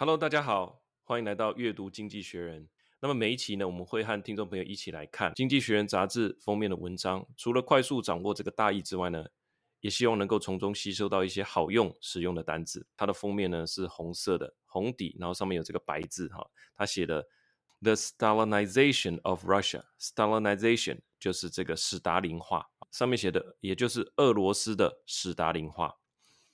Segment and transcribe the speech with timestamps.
[0.00, 2.68] Hello，大家好，欢迎来到阅读经济学人。
[3.00, 7.26] 那么每一期呢，我们会和听众朋友一起来看《经济学人》杂志封面的文章。
[7.36, 9.26] 除了快速掌握这个大意之外呢，
[9.80, 12.86] 也希望能够从中吸收到一些好用、实用的单字。
[12.96, 17.26] 它的封面呢是红色的红底，然后上面有这个白字哈，它写的
[17.82, 25.96] “The Stalinization of Russia”，Stalinization 就是这个史达林化，上面写的也就是俄罗斯的史达林化。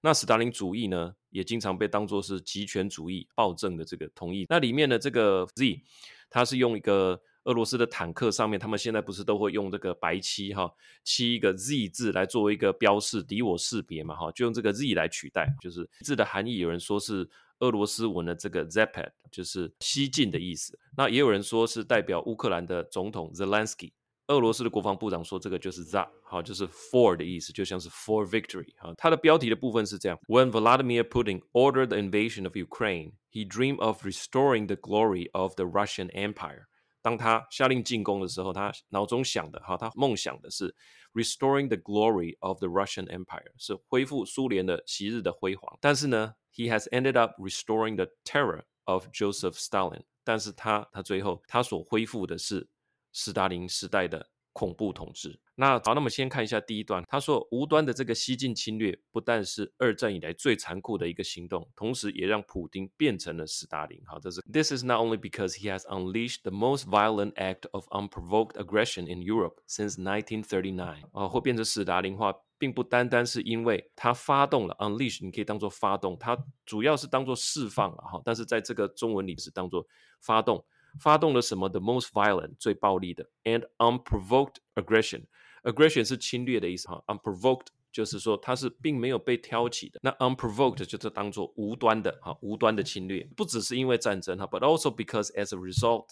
[0.00, 4.46] 那史达林主义呢，也经常被当作是极权主义、暴政的这个同义。
[4.48, 5.82] 那里面的这个 Z，
[6.30, 10.72] 它是用一个俄罗斯的坦克上面，他们现在不是都会用这个白漆哈，
[11.04, 16.56] 漆一个 Z 字来作为一个标示，敌我识别嘛哈，就用这个 Z 来取代，就是字的含义。
[16.56, 20.78] 有人说是俄罗斯文的这个 Zapad，就是西进的意思。
[20.96, 23.92] 那也有人说是代表乌克兰的总统 Zelensky。
[24.27, 28.73] 俄罗斯的国防部长说：“这个就是 za，好，就是 for 的意思，就像是 for victory。
[28.77, 35.65] 好，它的标题的部分是这样：When Vladimir Putin ordered the invasion of Ukraine, he dreamed of restoring the glory of the
[35.65, 36.67] Russian Empire。
[37.01, 40.73] 当他下令进攻的时候，他脑中想的，哈，他梦想的是
[41.13, 45.77] restoring the glory of the Russian Empire，是恢复苏联的昔日的辉煌。
[45.81, 50.03] 但是呢，he has ended up restoring the terror of Joseph Stalin。
[50.23, 52.69] 但是他，他最后他所恢复的是。”
[53.16, 55.40] 斯大林时代的恐怖统治。
[55.54, 57.02] 那好，那么先看一下第一段。
[57.08, 63.98] 他说，无端的这个西进侵略，不但是二战以来最残酷的一个行动，同时也让普丁变成了斯大林。
[64.04, 69.10] 好，这是 This is not only because he has unleashed the most violent act of unprovoked aggression
[69.10, 71.04] in Europe since 1939。
[71.12, 76.36] 啊，会变成斯大林化，并不单单是因为他发动了 unleash，你可以当做发动，它
[76.66, 78.20] 主要是当做释放了哈。
[78.22, 79.86] 但是在这个中文里是当做
[80.20, 80.62] 发动。
[80.99, 81.69] 发动了什么？
[81.69, 89.99] The most violent，最暴力的，and unprovoked aggression。aggression 是侵略的意思哈，unprovoked 就是说它是并没有被挑起的。
[90.01, 96.09] 那 unprovoked 就是当做无端的哈，无端的侵略，不只是因为战争哈，but also because as a result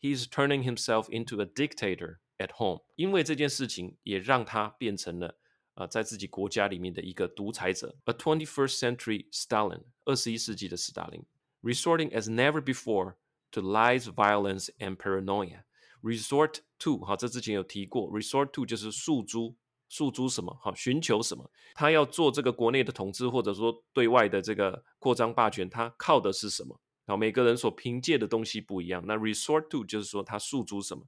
[0.00, 2.82] he is turning himself into a dictator at home。
[2.94, 5.36] 因为这件事情也让他变成了
[5.74, 11.24] 啊，在自己国家里面的一个独裁者，a twenty-first century Stalin，二十一世纪的斯大林，
[11.62, 13.14] resorting as never before。
[13.53, 15.63] To lies, violence, and paranoia.
[16.03, 18.07] Resort to，好，这之前有提过。
[18.11, 19.55] Resort to 就是诉诸，
[19.87, 20.55] 诉诸什么？
[20.61, 21.49] 好，寻求什么？
[21.73, 26.79] 他要做这个国内的统治，或者说对外的这个扩张霸权，他靠的是什么？
[27.07, 29.03] 好，每个人所凭借的东西不一样。
[29.07, 31.03] 那 resort to 就是说他诉诸什么？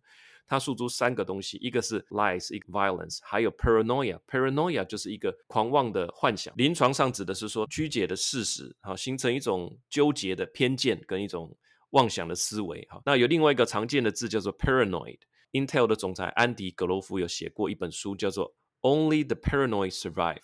[0.48, 4.20] 他诉诸三个东西，一个是 lies，一个 violence，还有 paranoia。
[4.28, 6.54] Paranoia 就是一个狂妄的幻想。
[6.58, 11.56] 临床上指的是说曲解的事实，好，形成一种纠结的偏见跟一种。
[11.92, 15.20] 妄想的思维，哈，那有另外一个常见的字叫做 paranoid。
[15.54, 18.50] Intel 的总裁安迪·格罗夫有写过一本书，叫做
[18.82, 20.40] 《Only the Paranoid Survive》，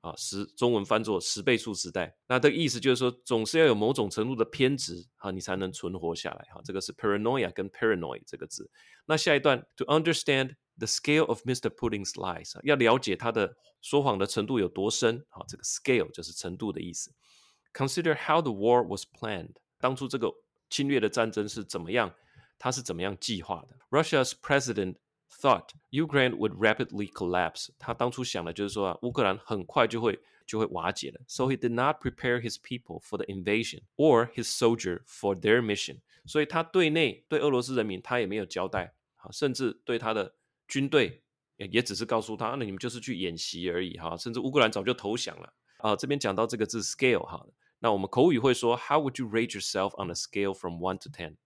[0.00, 2.16] 啊，十中文翻作十倍数时代。
[2.28, 6.60] 那这个意思就是说，总是要有某种程度的偏执，哈，你才能存活下来，哈。
[6.64, 8.70] 这个是 paranoia 跟 paranoid 这个字。
[9.06, 11.68] 那下一段，to understand the scale of Mr.
[11.68, 17.12] Putin's lies，要了解他的说谎的程度有多深，哈，这个 scale 就是程度的意思。
[17.72, 20.32] Consider how the war was planned，当初这个。
[20.74, 22.12] 侵略的战争是怎么样？
[22.58, 24.96] 他是怎么样计划的？Russia's president
[25.30, 27.68] thought Ukraine would rapidly collapse。
[27.78, 31.20] 他当初想的就是说啊，乌克兰很快就会就会瓦解了。
[31.28, 35.98] So he did not prepare his people for the invasion or his soldier for their mission。
[36.26, 40.34] 所以他对内对俄罗斯人民他也没有交代，啊，甚至对他的
[40.66, 41.22] 军队
[41.56, 45.52] 也只是告诉他，那你们就是去演习而已，哈，甚至乌克兰早就投降了。
[45.76, 47.46] 啊，这边讲到这个字 scale，哈。
[47.84, 51.36] 那我们口语会说，How would you rate yourself on a scale from one to ten？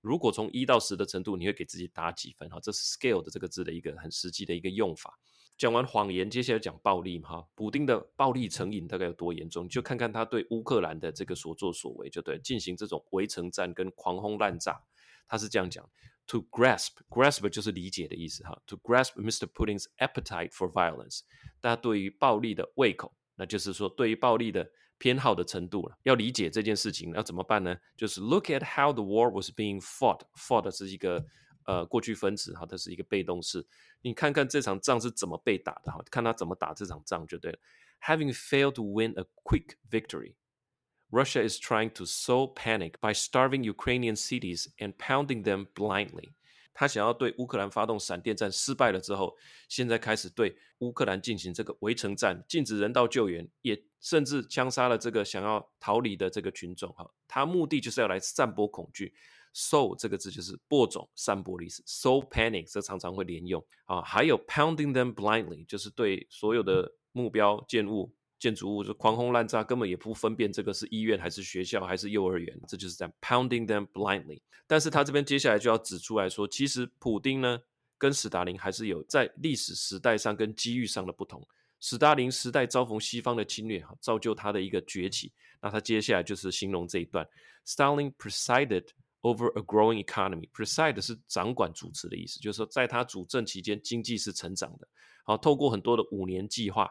[0.00, 2.48] 如果从一到十的程度，你会给自己打几分？
[2.48, 5.18] 哈，这是 scale 的这个字的一个很实际的一个用法。
[5.58, 7.28] 讲完谎言，接下来讲暴力嘛。
[7.28, 9.68] 哈，普丁的暴力成瘾大概有多严重？
[9.68, 14.82] 就看看他对乌克兰的这个所作所为，就对，进行这种围城战跟狂轰滥炸。
[15.28, 15.86] 他是这样讲
[16.28, 18.42] ：To grasp，grasp 就是理解的意思。
[18.44, 19.46] 哈，To grasp Mr.
[19.46, 21.20] Putin's appetite for violence，
[21.60, 24.70] 大家对于暴力的胃口，那就是说对于暴力的。
[24.97, 27.75] 偏好的程度了，要理解这件事情要怎么办呢？
[27.97, 31.25] 就是 look at how the war was being fought。fought 是一个
[31.65, 33.65] 呃过去分词哈，它是一个被动式。
[34.01, 37.59] 你看看这场仗是怎么被打的哈，看他怎么打这场仗就对了。
[38.01, 40.35] Having failed to win a quick victory,
[41.11, 46.33] Russia is trying to sow panic by starving Ukrainian cities and pounding them blindly.
[46.78, 49.34] 他想要对乌克兰发动闪电战，失败了之后，
[49.66, 56.92] 现在开始对乌克兰进行这个围城战，禁止人道救援，也甚至枪杀了这个想要逃离的这个群众。
[56.92, 59.14] 哈，他目的就是要来散播恐惧。
[59.54, 61.82] So 这个字就是播种、散播的意思。
[61.86, 64.02] So panic 这常常会连用啊。
[64.02, 74.40] 还有 pounding them blindly，就是对所有的目标建物建筑物就狂轰滥炸，根本也不分辨这个是医院还是学校还是幼儿园，这就是在 pounding them blindly。
[74.66, 77.60] 但是他这边接下来就要指出来说，其实普丁呢
[77.96, 81.46] 跟史达林还是有在历史时代上跟机遇上的不同。
[81.80, 85.32] 史达林时代遭逢西方的侵略，哈，造就他的一个崛起。
[85.60, 87.26] 那他接下来就是形容这一段
[87.66, 88.86] ：Stalin presided
[89.22, 90.48] over a growing economy。
[90.50, 94.88] preside 是掌管、主持的意思，就是说在他主政期间，经济是成长的。
[95.24, 96.90] 好，透过很多的五年计划。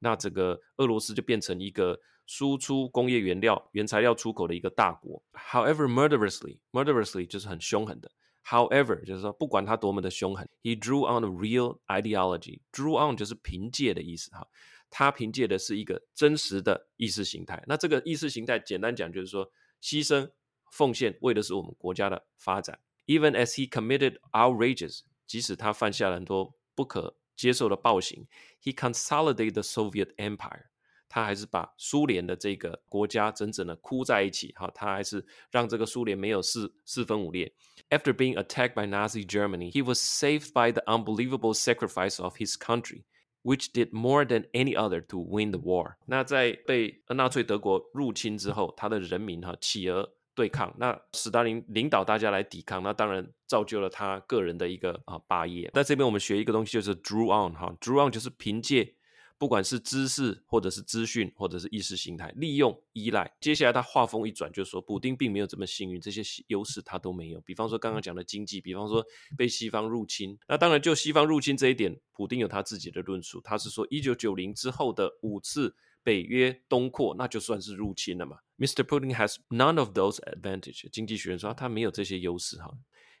[0.00, 5.22] 那整个俄罗斯就变成一个输出工业原料、原材料出口的一个大国。
[5.32, 8.10] However, murderously, murderously 就是很凶狠的。
[8.44, 12.60] However，就是说不管他多么的凶狠，he drew on a real ideology.
[12.72, 14.46] Drew on 就是凭借的意思哈。
[14.88, 17.62] 他凭借的是一个真实的意识形态。
[17.68, 20.28] 那这个意识形态简单讲就是说，牺牲
[20.72, 22.80] 奉献为的是我们国家的发展。
[23.06, 28.25] Even as he committed outrages，即使他犯下了很多不可接受的暴行，
[28.61, 30.65] he consolidated the Soviet Empire，
[31.09, 37.53] 他还是把苏联的这个国家整整的箍在一起，哈，他还是让这个苏联没有四四分五裂。
[37.89, 43.03] After being attacked by Nazi Germany, he was saved by the unbelievable sacrifice of his country,
[43.43, 45.97] which did more than any other to win the war。
[46.07, 50.13] 那在被纳粹德国入侵之后，他的人民哈企鹅。
[50.40, 55.70] 对抗，那史大林领导大家来抵抗，那当然造就了他个人的一个啊霸业。
[55.74, 58.94] 在这边我们学一个东西，就是 drew on 哈，drew on 就是凭借，
[59.36, 63.30] 不管是知识或者是资讯或者是意识形态，利用依赖。
[63.38, 67.40] 接下来他话锋一转，就是说普丁并没有这么幸运，这些优势他都没有。
[67.42, 69.04] 比方说刚刚讲的经济，比方说
[69.36, 70.38] 被西方入侵。
[70.48, 75.76] 那当然就西方入侵这一点，普丁有他自己的论述，他是说一九九零之后的五次。
[76.02, 78.38] 北约东扩，那就算是入侵了嘛。
[78.59, 78.83] Mr.
[78.83, 80.89] Putin has none of those advantages。
[80.91, 82.71] 经济学人说他没有这些优势哈。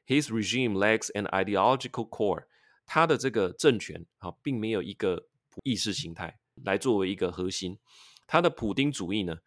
[0.07, 2.45] His regime lacks an ideological core。
[2.85, 5.27] 他的这个政权哈，并没有一个
[5.63, 7.79] 意识形态来作为一个核心。
[8.27, 9.37] 他的普丁主义呢，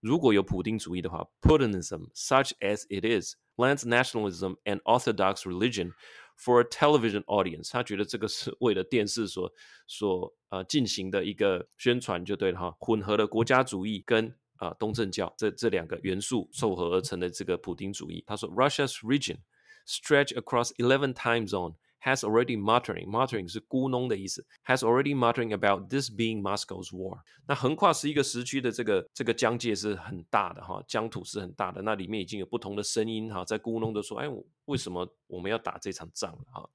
[0.00, 9.52] 如果有普丁主义的话，Putinism such as it is blends nationalism and orthodox religion。For a television audience，他觉得这个是为了电视所
[9.86, 18.23] 所呃进行的一个宣传就对了哈，混合了国家主义跟 啊、东正教这这两个元素凑合而成的这个普丁主义。
[18.27, 19.37] 他说，Russia's region
[19.87, 21.75] stretch across eleven time zone。
[22.01, 24.45] Has already muttering, muttering 是咕哝的意思。
[24.65, 27.21] Has already muttering about this being Moscow's war。
[27.47, 31.81] 那横跨十一个时区的这个这个疆界是很大的哈，疆土是很大的。
[31.81, 34.27] 那里面已经有不同的声音哈，在咕哝的说，哎，
[34.65, 36.69] 为什么我们要打这场仗哈？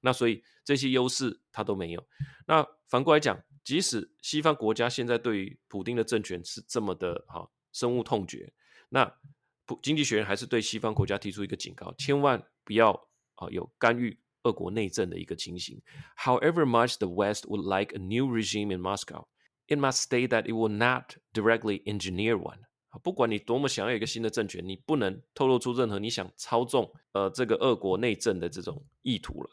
[0.00, 2.06] 那所以这些优势他都没有。
[2.46, 8.52] 那反过来讲，即使西方国家现在对于普丁的政权是这么的哈深恶痛绝，
[8.88, 9.12] 那
[9.66, 12.92] 普经济学人还是对西方国家提出一个警告，千万不要
[13.34, 14.18] 啊有干预。
[14.44, 15.82] 俄国内政的一个情形。
[16.16, 19.26] However much the West would like a new regime in Moscow,
[19.66, 22.60] it must state that it will not directly engineer one。
[23.02, 29.50] 不管你多么想要一个新的政权，你不能透露出任何你想操纵呃这个俄国内政的这种意图了。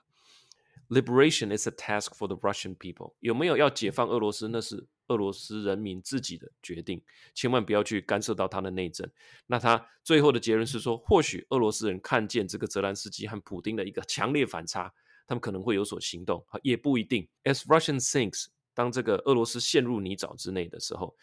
[0.89, 3.13] Liberation is a task for the Russian people。
[3.19, 4.47] 有没有要解放俄罗斯？
[4.47, 7.01] 那是俄罗斯人民自己的决定，
[7.33, 9.09] 千万不要去干涉到他的内政。
[9.45, 14.93] 那他最后的结论是说，或许俄罗斯人看见这个泽兰斯基和普丁的一个强烈反差，
[15.25, 17.27] 他们可能会有所行动，也不一定。
[17.43, 21.15] As Russian sinks，当这个俄罗斯陷入泥沼之内的时候。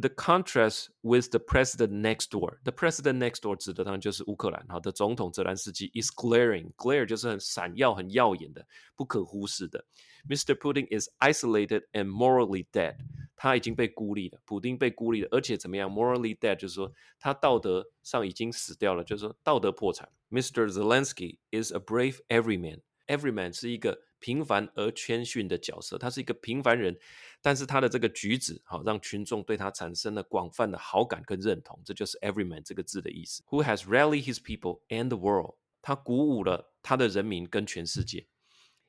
[0.00, 2.58] The contrast with the president next door.
[2.62, 6.72] The president next door 指的当然就是乌克兰哈的总统泽连斯基 is glaring.
[6.76, 9.84] Glare 就是很闪耀、很耀眼的、不可忽视的。
[10.28, 10.54] Mr.
[10.54, 12.94] Putin is isolated and morally dead.
[13.34, 15.90] 他已经被孤立了，普丁被孤立了，而且怎么样？
[15.90, 20.08] Morally dead 就是说他道德上已经死掉了，就是说道德破产。
[20.30, 20.68] Mr.
[20.68, 22.82] Zelensky is a brave everyman.
[23.08, 24.00] Everyman 是一个。
[24.23, 26.97] 平凡而谦逊的角色，他是一个平凡人，
[27.41, 33.43] 但是他的这个举止，好让群众对他产生了广泛的好感跟认同，这就是 everyman 这个字的意思。
[33.49, 35.55] Who has rallied his people and the world？
[35.81, 38.25] 他鼓舞了他的人民跟全世界。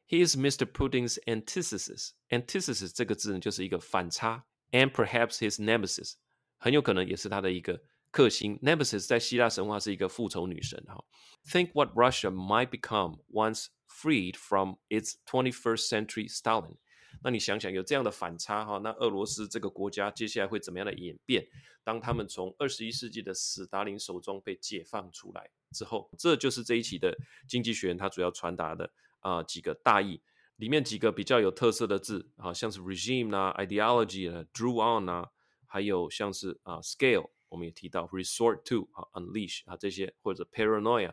[0.07, 0.65] He is Mr.
[0.65, 2.11] Putin's antithesis。
[2.29, 6.13] antithesis 这个字呢，就是一个反差，and perhaps his nemesis，
[6.59, 8.57] 很有可能也是他的一个克星。
[8.61, 10.81] Nemesis 在希腊神话是一个复仇女神。
[10.87, 11.05] 哈
[11.51, 13.67] ，Think what Russia might become once
[14.03, 16.77] Freed from its 21st century Stalin，
[17.23, 21.47] 那你想想有这样的反差哈，那俄罗斯这个国家接下来会怎么样的演变？
[21.85, 27.17] 当他们从二十一世纪的史达林手中被解放出来之后，这就是这一期的
[27.49, 30.21] 经济学人他主要传达的啊、几个大意，
[30.57, 35.31] 里面几个比较有特色的字啊，像是 regime 啊、ideology 啊、drew on 啊，
[35.67, 41.13] 还有像是啊 scale，我们也提到 resort to 啊 unleash 啊这些或者 paranoia。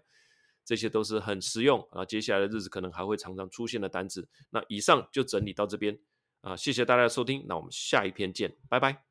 [0.71, 4.25] 这些都是很实用啊，接下来的日子可能还会常常出现的单词。
[4.51, 5.99] 那以上就整理到这边
[6.39, 9.11] 啊，谢谢大家的收听，那我们下一篇见，拜拜。